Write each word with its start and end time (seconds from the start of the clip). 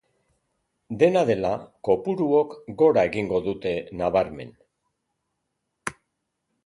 Dena 1.01 1.21
dela, 1.29 1.51
kopuruok 1.89 2.55
gora 2.79 3.03
egingo 3.11 3.43
dute, 3.49 3.75
nabarmen. 4.01 4.59